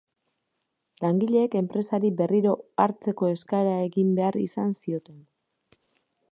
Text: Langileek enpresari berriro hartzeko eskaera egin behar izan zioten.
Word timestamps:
Langileek 1.03 1.57
enpresari 1.59 2.11
berriro 2.23 2.55
hartzeko 2.85 3.31
eskaera 3.35 3.77
egin 3.91 4.11
behar 4.21 4.41
izan 4.49 4.77
zioten. 4.85 5.25